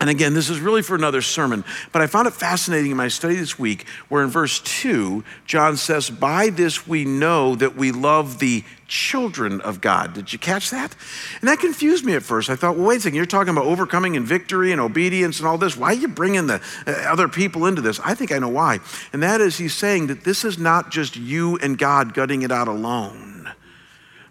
[0.00, 3.08] And again, this is really for another sermon, but I found it fascinating in my
[3.08, 7.90] study this week where in verse 2, John says, By this we know that we
[7.90, 10.14] love the children of God.
[10.14, 10.94] Did you catch that?
[11.40, 12.48] And that confused me at first.
[12.48, 15.48] I thought, well, wait a second, you're talking about overcoming and victory and obedience and
[15.48, 15.76] all this.
[15.76, 17.98] Why are you bringing the uh, other people into this?
[18.00, 18.78] I think I know why.
[19.12, 22.52] And that is, he's saying that this is not just you and God gutting it
[22.52, 23.37] out alone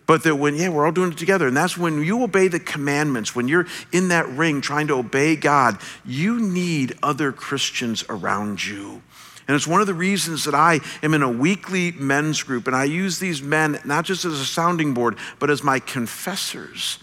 [0.08, 1.48] but that when, yeah, we're all doing it together.
[1.48, 5.36] And that's when you obey the commandments, when you're in that ring trying to obey
[5.36, 9.04] God, you need other Christians around you.
[9.48, 12.76] And it's one of the reasons that I am in a weekly men's group, and
[12.76, 17.00] I use these men not just as a sounding board, but as my confessors.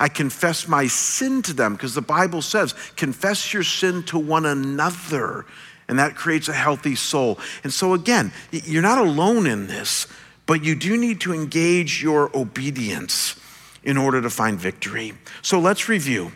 [0.00, 4.46] I confess my sin to them because the Bible says, confess your sin to one
[4.46, 5.44] another.
[5.88, 7.38] And that creates a healthy soul.
[7.64, 10.06] And so, again, you're not alone in this
[10.48, 13.38] but you do need to engage your obedience
[13.84, 15.12] in order to find victory.
[15.42, 16.32] So let's review.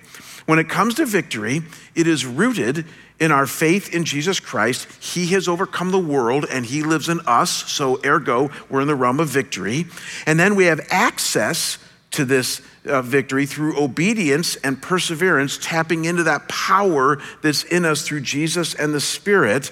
[0.46, 1.62] When it comes to victory,
[1.94, 2.84] it is rooted
[3.18, 4.86] in our faith in Jesus Christ.
[5.02, 7.50] He has overcome the world and he lives in us.
[7.72, 9.86] So, ergo, we're in the realm of victory.
[10.26, 11.78] And then we have access
[12.12, 18.06] to this uh, victory through obedience and perseverance, tapping into that power that's in us
[18.06, 19.70] through Jesus and the Spirit.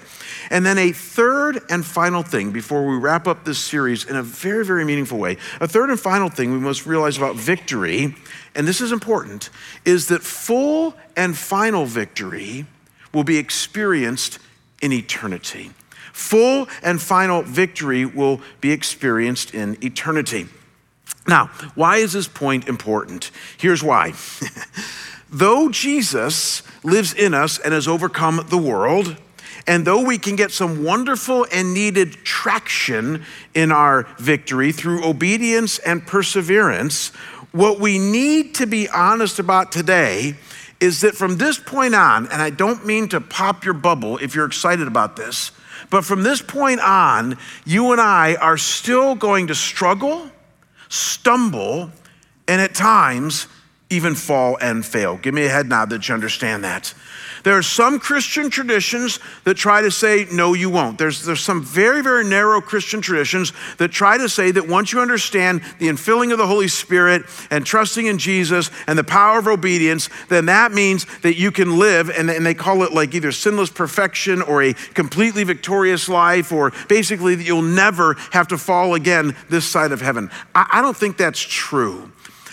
[0.51, 4.23] And then a third and final thing before we wrap up this series in a
[4.23, 5.37] very, very meaningful way.
[5.61, 8.15] A third and final thing we must realize about victory,
[8.55, 9.51] and this is important,
[9.85, 12.67] is that full and final victory
[13.13, 14.39] will be experienced
[14.81, 15.71] in eternity.
[16.13, 20.47] Full and final victory will be experienced in eternity.
[21.29, 23.31] Now, why is this point important?
[23.59, 24.15] Here's why.
[25.31, 29.17] though Jesus lives in us and has overcome the world,
[29.67, 35.79] and though we can get some wonderful and needed traction in our victory through obedience
[35.79, 37.09] and perseverance,
[37.53, 40.35] what we need to be honest about today
[40.81, 44.35] is that from this point on, and I don't mean to pop your bubble if
[44.35, 45.53] you're excited about this,
[45.91, 50.31] but from this point on, you and I are still going to struggle
[50.91, 51.91] stumble,
[52.47, 53.47] and at times
[53.89, 55.17] even fall and fail.
[55.17, 56.93] Give me a head nod that you understand that.
[57.43, 60.99] There are some Christian traditions that try to say, no, you won't.
[60.99, 65.01] There's, there's some very, very narrow Christian traditions that try to say that once you
[65.01, 69.47] understand the infilling of the Holy Spirit and trusting in Jesus and the power of
[69.47, 73.33] obedience, then that means that you can live, and, and they call it like either
[73.33, 78.95] sinless perfection or a completely victorious life, or basically that you'll never have to fall
[78.95, 80.31] again this side of heaven.
[80.55, 82.11] I, I don't think that's true.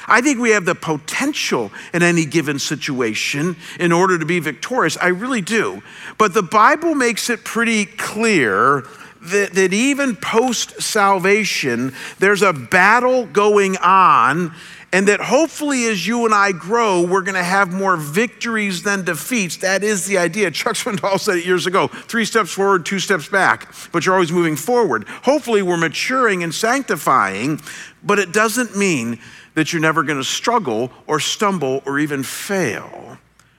[0.07, 4.97] I think we have the potential in any given situation in order to be victorious.
[4.97, 5.81] I really do.
[6.17, 8.85] But the Bible makes it pretty clear
[9.21, 14.53] that, that even post salvation, there's a battle going on
[14.93, 19.03] and that hopefully as you and I grow, we're going to have more victories than
[19.03, 19.57] defeats.
[19.57, 20.49] That is the idea.
[20.49, 24.31] Chuck Swindoll said it years ago three steps forward, two steps back, but you're always
[24.31, 25.05] moving forward.
[25.23, 27.59] Hopefully, we're maturing and sanctifying,
[28.01, 29.19] but it doesn't mean
[29.57, 33.17] that you're never going to struggle or stumble or even fail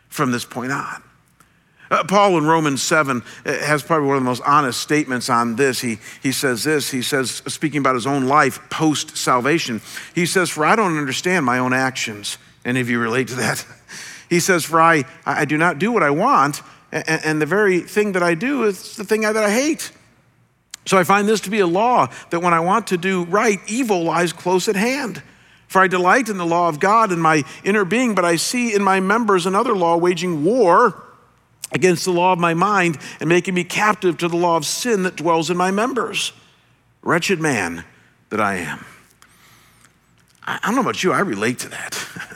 [0.08, 1.02] from this point on.
[1.90, 5.56] Uh, Paul in Romans 7 uh, has probably one of the most honest statements on
[5.56, 5.80] this.
[5.80, 9.80] He, he says this, he says, speaking about his own life post salvation,
[10.14, 12.38] he says, For I don't understand my own actions.
[12.64, 13.66] Any of you relate to that?
[14.30, 16.60] He says, For I, I do not do what I want,
[16.92, 19.90] and, and the very thing that I do is the thing that I hate.
[20.84, 23.58] So I find this to be a law that when I want to do right,
[23.66, 25.22] evil lies close at hand.
[25.68, 28.74] For I delight in the law of God in my inner being, but I see
[28.74, 31.00] in my members another law waging war
[31.70, 35.02] against the law of my mind and making me captive to the law of sin
[35.02, 36.32] that dwells in my members.
[37.02, 37.84] Wretched man
[38.30, 38.84] that I am.
[40.42, 42.02] I don't know about you, I relate to that.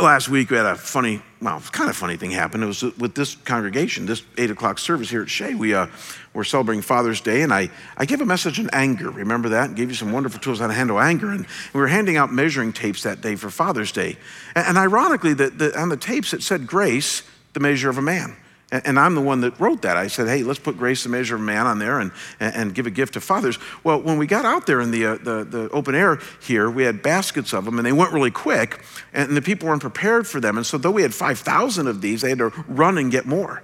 [0.00, 2.62] last week we had a funny, well, kind of funny thing happen.
[2.62, 5.54] It was with this congregation, this eight o'clock service here at Shea.
[5.54, 5.86] We uh,
[6.34, 9.10] were celebrating Father's Day, and I, I gave a message on anger.
[9.10, 9.68] Remember that?
[9.68, 11.30] And gave you some wonderful tools on how to handle anger.
[11.30, 14.16] And we were handing out measuring tapes that day for Father's Day.
[14.54, 17.22] And, and ironically, the, the, on the tapes it said grace,
[17.52, 18.36] the measure of a man.
[18.72, 19.96] And I'm the one that wrote that.
[19.96, 22.10] I said, hey, let's put grace the measure of man on there and,
[22.40, 23.60] and, give a gift to fathers.
[23.84, 26.82] Well, when we got out there in the, uh, the, the, open air here, we
[26.82, 30.40] had baskets of them and they went really quick and the people weren't prepared for
[30.40, 30.56] them.
[30.56, 33.62] And so, though we had 5,000 of these, they had to run and get more.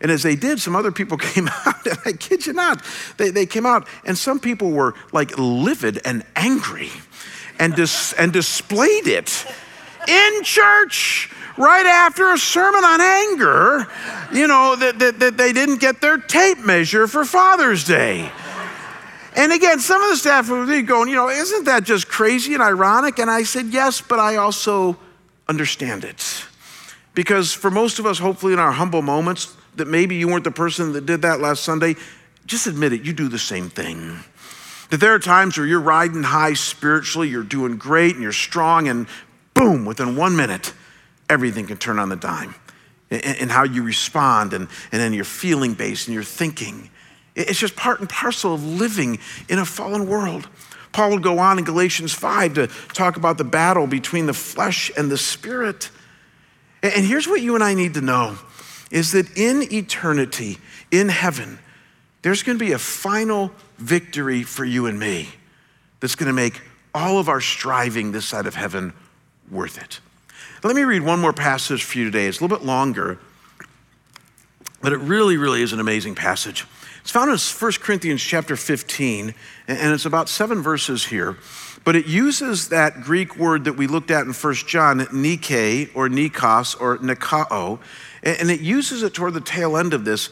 [0.00, 2.84] And as they did, some other people came out, and I kid you not,
[3.16, 6.90] they, they came out, and some people were like livid and angry
[7.58, 9.44] and, dis- and displayed it
[10.06, 13.86] in church right after a sermon on anger,
[14.32, 18.30] you know, that, that, that they didn't get their tape measure for Father's Day.
[19.34, 22.62] And again, some of the staff were going, you know, isn't that just crazy and
[22.62, 23.18] ironic?
[23.18, 24.96] And I said, yes, but I also
[25.46, 26.44] understand it.
[27.14, 30.50] Because for most of us, hopefully in our humble moments, that maybe you weren't the
[30.50, 31.96] person that did that last Sunday,
[32.46, 34.18] just admit it, you do the same thing.
[34.90, 38.88] That there are times where you're riding high spiritually, you're doing great and you're strong,
[38.88, 39.06] and
[39.52, 40.72] boom, within one minute,
[41.28, 42.54] everything can turn on the dime
[43.10, 46.90] and how you respond and, and then your feeling base and your thinking.
[47.34, 49.18] It's just part and parcel of living
[49.48, 50.48] in a fallen world.
[50.92, 54.90] Paul would go on in Galatians 5 to talk about the battle between the flesh
[54.96, 55.90] and the spirit.
[56.82, 58.38] And here's what you and I need to know
[58.90, 60.58] is that in eternity,
[60.90, 61.58] in heaven,
[62.22, 65.28] there's going to be a final victory for you and me
[66.00, 66.60] that's going to make
[66.94, 68.92] all of our striving this side of heaven
[69.50, 70.00] worth it.
[70.66, 72.26] Let me read one more passage for you today.
[72.26, 73.20] It's a little bit longer,
[74.82, 76.66] but it really, really is an amazing passage.
[77.02, 79.32] It's found in 1 Corinthians chapter 15,
[79.68, 81.36] and it's about seven verses here.
[81.84, 86.08] But it uses that Greek word that we looked at in 1 John, Nike or
[86.08, 87.78] Nikos or Nikao,
[88.24, 90.30] and it uses it toward the tail end of this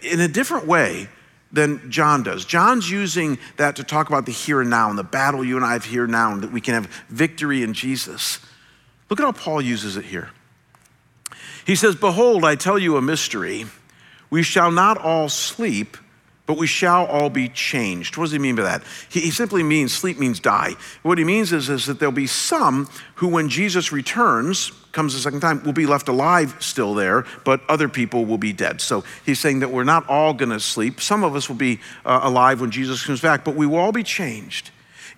[0.00, 1.08] in a different way
[1.50, 2.44] than John does.
[2.44, 5.64] John's using that to talk about the here and now and the battle you and
[5.64, 8.38] I have here now, and that we can have victory in Jesus.
[9.08, 10.30] Look at how Paul uses it here.
[11.66, 13.66] He says, Behold, I tell you a mystery.
[14.30, 15.96] We shall not all sleep,
[16.46, 18.16] but we shall all be changed.
[18.16, 18.82] What does he mean by that?
[19.08, 20.74] He, simply means sleep means die.
[21.02, 25.20] What he means is, is that there'll be some who, when Jesus returns, comes the
[25.20, 28.80] second time, will be left alive still there, but other people will be dead.
[28.80, 31.00] So he's saying that we're not all going to sleep.
[31.00, 33.92] Some of us will be uh, alive when Jesus comes back, but we will all
[33.92, 34.70] be changed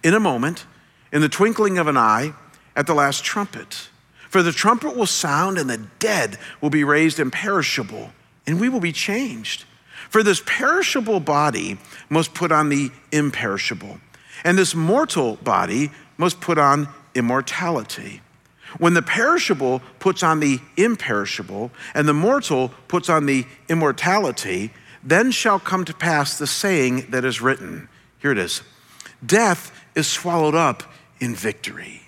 [0.02, 0.64] in a moment,
[1.12, 2.32] in the twinkling of an eye
[2.78, 3.88] at the last trumpet.
[4.30, 8.12] For the trumpet will sound, and the dead will be raised imperishable,
[8.46, 9.64] and we will be changed.
[10.08, 13.98] For this perishable body must put on the imperishable,
[14.44, 18.22] and this mortal body must put on immortality.
[18.78, 24.72] When the perishable puts on the imperishable, and the mortal puts on the immortality,
[25.02, 27.88] then shall come to pass the saying that is written.
[28.20, 28.62] Here it is
[29.24, 30.84] Death is swallowed up
[31.18, 32.07] in victory.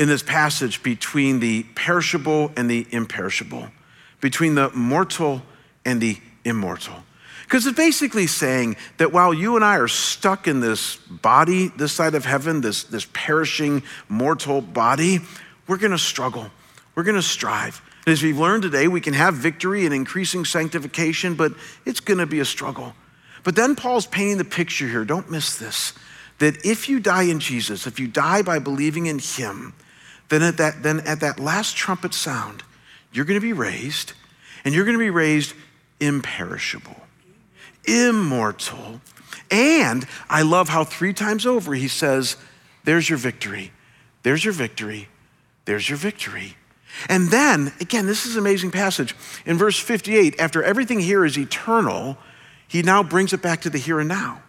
[0.00, 3.68] in this passage between the perishable and the imperishable,
[4.22, 5.42] between the mortal
[5.84, 6.94] and the immortal.
[7.42, 11.92] Because it's basically saying that while you and I are stuck in this body, this
[11.92, 15.18] side of heaven, this, this perishing mortal body,
[15.68, 16.50] we're to struggle.
[16.94, 17.82] We're to strive.
[18.06, 21.52] And as we've learned today, we can have victory and increasing sanctification, but
[21.84, 22.94] it's to be a struggle.
[23.44, 25.04] But then Paul's painting the picture here.
[25.04, 25.92] Don't miss this.
[26.38, 29.74] That if you die in Jesus, if you die by believing in Him,
[30.30, 32.62] then at that, then at that last trumpet sound,
[33.12, 34.14] you're going to be raised,
[34.64, 35.54] and you're going to be raised
[36.00, 36.96] imperishable,
[37.84, 39.00] immortal.
[39.50, 42.36] And I love how three times over he says,
[42.84, 43.72] There's your victory,
[44.22, 45.08] there's your victory,
[45.64, 46.56] there's your victory.
[47.08, 49.14] And then, again, this is an amazing passage.
[49.46, 52.18] In verse 58, after everything here is eternal,
[52.66, 54.42] he now brings it back to the here and now.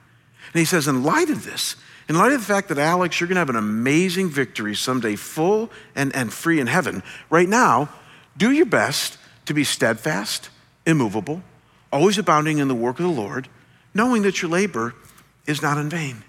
[0.54, 1.76] And he says, In light of this,
[2.12, 5.16] in light of the fact that, Alex, you're going to have an amazing victory someday,
[5.16, 7.88] full and, and free in heaven, right now,
[8.36, 10.50] do your best to be steadfast,
[10.86, 11.42] immovable,
[11.90, 13.48] always abounding in the work of the Lord,
[13.94, 14.94] knowing that your labor
[15.48, 16.26] is not in vain.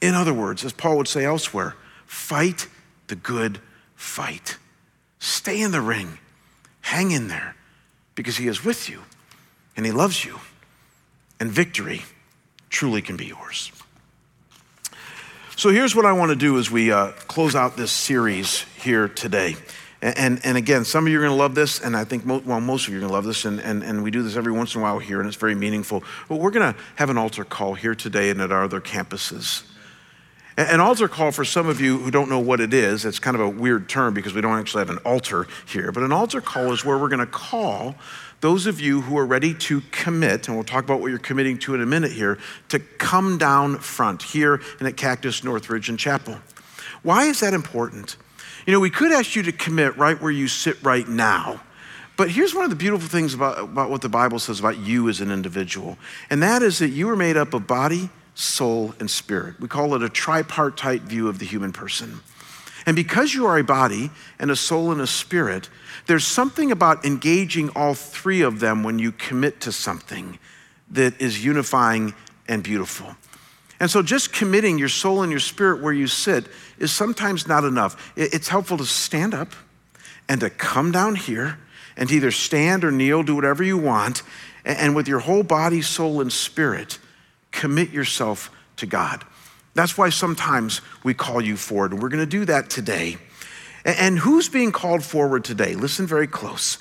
[0.00, 1.74] In other words, as Paul would say elsewhere,
[2.06, 2.68] fight
[3.08, 3.58] the good
[3.96, 4.56] fight.
[5.18, 6.18] Stay in the ring.
[6.80, 7.56] hang in there
[8.14, 9.02] because He is with you
[9.76, 10.38] and He loves you,
[11.40, 12.02] and victory
[12.70, 13.72] truly can be yours.
[15.58, 19.08] So here's what I want to do as we uh, close out this series here
[19.08, 19.56] today.
[20.00, 22.24] And, and, and, again, some of you are going to love this, and I think,
[22.24, 24.22] mo- well, most of you are going to love this, and, and, and we do
[24.22, 26.04] this every once in a while here, and it's very meaningful.
[26.28, 29.64] But we're going to have an altar call here today and at our other campuses.
[30.56, 33.34] An altar call, for some of you who don't know what it is, it's kind
[33.34, 36.40] of a weird term because we don't actually have an altar here, but an altar
[36.40, 37.96] call is where we're going to call
[38.40, 41.58] those of you who are ready to commit, and we'll talk about what you're committing
[41.58, 45.98] to in a minute here, to come down front here and at Cactus Northridge and
[45.98, 46.36] Chapel.
[47.02, 48.16] Why is that important?
[48.66, 51.60] You know, we could ask you to commit right where you sit right now.
[52.16, 55.08] But here's one of the beautiful things about, about what the Bible says about you
[55.08, 55.96] as an individual,
[56.30, 59.58] and that is that you are made up of body, soul, and spirit.
[59.60, 62.20] We call it a tripartite view of the human person.
[62.88, 65.68] And because you are a body and a soul and a spirit,
[66.06, 70.38] there's something about engaging all three of them when you commit to something
[70.92, 72.14] that is unifying
[72.48, 73.14] and beautiful.
[73.78, 76.46] And so just committing your soul and your spirit where you sit
[76.78, 78.10] is sometimes not enough.
[78.16, 79.52] It's helpful to stand up
[80.26, 81.58] and to come down here
[81.94, 84.22] and to either stand or kneel, do whatever you want,
[84.64, 86.98] and with your whole body, soul, and spirit,
[87.50, 89.26] commit yourself to God.
[89.78, 93.16] That's why sometimes we call you forward, and we're going to do that today.
[93.84, 95.76] And who's being called forward today?
[95.76, 96.78] Listen very close.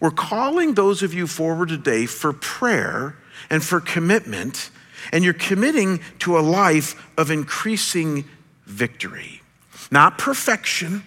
[0.00, 3.14] We're calling those of you forward today for prayer
[3.50, 4.70] and for commitment,
[5.12, 8.24] and you're committing to a life of increasing
[8.66, 9.42] victory.
[9.92, 11.04] Not perfection,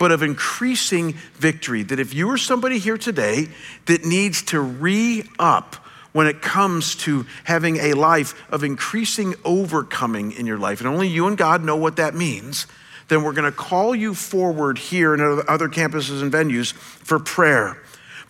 [0.00, 1.84] but of increasing victory.
[1.84, 3.46] That if you are somebody here today
[3.86, 5.76] that needs to re up
[6.12, 11.08] when it comes to having a life of increasing overcoming in your life, and only
[11.08, 12.66] you and God know what that means,
[13.08, 17.78] then we're going to call you forward here and other campuses and venues for prayer.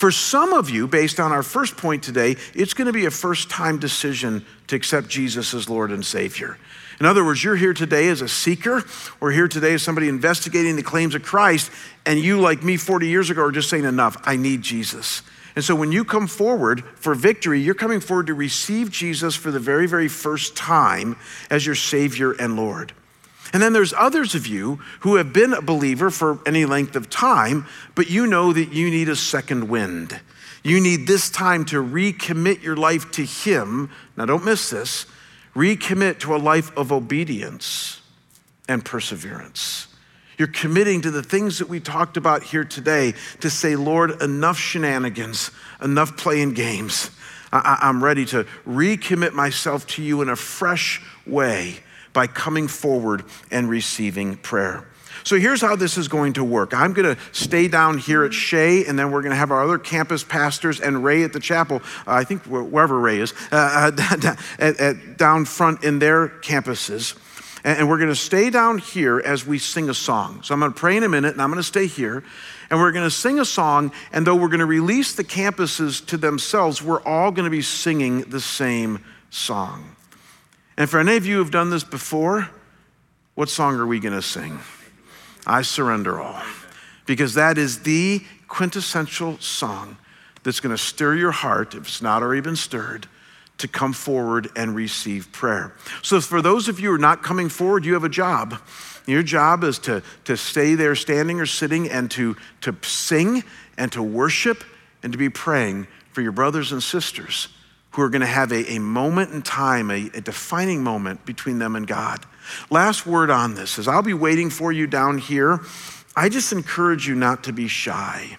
[0.03, 3.11] For some of you, based on our first point today, it's going to be a
[3.11, 6.59] first time decision to accept Jesus as Lord and Savior.
[6.99, 8.85] In other words, you're here today as a seeker,
[9.21, 11.71] or here today as somebody investigating the claims of Christ,
[12.05, 15.23] and you, like me 40 years ago, are just saying, Enough, I need Jesus.
[15.55, 19.51] And so when you come forward for victory, you're coming forward to receive Jesus for
[19.51, 21.17] the very, very first time
[21.51, 22.93] as your Savior and Lord.
[23.53, 27.11] And then there's others of you who have been a believer for any length of
[27.11, 30.19] time, but you know that you need a second wind.
[30.63, 33.91] You need this time to recommit your life to Him.
[34.17, 35.07] Now, don't miss this
[35.55, 38.01] recommit to a life of obedience
[38.69, 39.87] and perseverance.
[40.43, 44.59] You're committing to the things that we talked about here today to say, Lord, enough
[44.59, 47.13] shenanigans, enough playing games.
[47.53, 51.79] I- am ready to recommit myself to you in a fresh way
[52.13, 53.23] by coming forward
[53.53, 54.85] and receiving prayer.
[55.23, 56.75] So here's how this is going to work.
[56.75, 59.63] I'm going to stay down here at Shea, and then we're going to have our
[59.63, 61.83] other campus pastors and Ray at the chapel.
[62.05, 63.93] Uh, I think wherever Ray is, uh,
[64.59, 67.17] at, at, down front in their campuses.
[67.65, 70.43] And, we're going to stay down here as we sing a song.
[70.43, 72.25] So I'm going to pray in a minute, and I'm going to stay here.
[72.71, 76.05] And we're going to sing a song, and though we're going to release the campuses
[76.07, 79.95] to themselves, we're all going to be singing the same song.
[80.77, 82.49] And for any of you who've done this before,
[83.35, 84.59] what song are we going to sing?
[85.47, 86.43] I surrender all.
[87.07, 89.97] Because that is the quintessential song
[90.43, 93.07] that's going to stir your heart, if it's not already been stirred,
[93.63, 95.73] to come forward and receive prayer.
[96.03, 98.61] So, for those of you who are not coming forward, you have a job.
[99.07, 103.45] Your job is to, to stay there standing or sitting and to, to sing
[103.79, 104.65] and to worship
[105.03, 107.49] and to be praying for your brothers and sisters
[107.93, 111.59] who are going to have a, a moment in time, a, a defining moment between
[111.59, 112.25] them and God.
[112.69, 115.61] Last word on this is I'll be waiting for you down here.
[116.17, 118.39] I just encourage you not to be shy.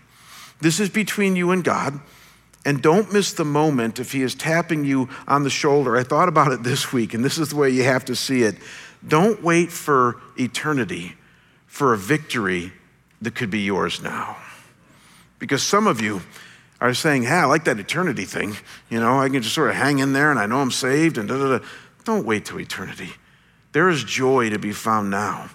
[0.59, 1.99] This is between you and God.
[2.65, 5.97] And don't miss the moment if He is tapping you on the shoulder.
[5.97, 8.43] I thought about it this week, and this is the way you have to see
[8.43, 8.55] it.
[9.05, 11.15] Don't wait for eternity
[11.67, 12.71] for a victory
[13.21, 14.37] that could be yours now.
[15.39, 16.21] Because some of you,
[16.83, 18.57] are saying, hey, I like that eternity thing.
[18.89, 21.17] You know, I can just sort of hang in there and I know I'm saved
[21.17, 21.65] and da da da.
[22.03, 23.09] Don't wait till eternity.
[23.71, 25.49] There is joy to be found now,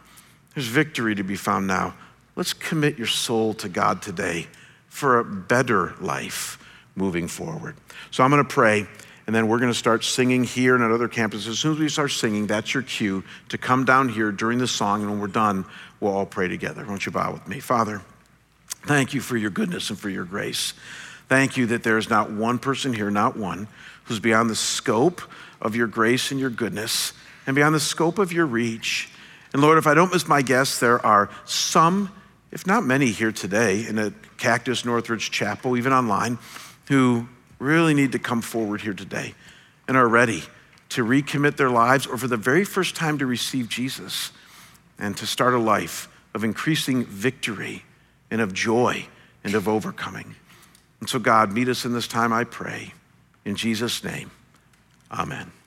[0.54, 1.94] there's victory to be found now.
[2.34, 4.46] Let's commit your soul to God today
[4.86, 6.58] for a better life
[6.98, 7.76] moving forward.
[8.10, 8.86] So I'm going to pray.
[9.26, 11.48] And then we're going to start singing here and at other campuses.
[11.48, 14.66] As soon as we start singing, that's your cue to come down here during the
[14.66, 15.02] song.
[15.02, 15.66] And when we're done,
[16.00, 16.84] we'll all pray together.
[16.86, 17.60] Won't you bow with me?
[17.60, 18.00] Father,
[18.86, 20.72] thank you for your goodness and for your grace.
[21.28, 23.68] Thank you that there is not one person here, not one,
[24.04, 25.20] who's beyond the scope
[25.60, 27.12] of your grace and your goodness
[27.46, 29.10] and beyond the scope of your reach.
[29.52, 32.10] And Lord, if I don't miss my guess, there are some
[32.50, 36.38] if not many here today in a Cactus Northridge Chapel, even online,
[36.88, 37.28] who
[37.58, 39.34] really need to come forward here today
[39.86, 40.42] and are ready
[40.90, 44.32] to recommit their lives or for the very first time to receive Jesus
[44.98, 47.84] and to start a life of increasing victory
[48.30, 49.06] and of joy
[49.44, 50.34] and of overcoming.
[51.00, 52.92] And so, God, meet us in this time, I pray.
[53.44, 54.30] In Jesus' name,
[55.10, 55.57] amen.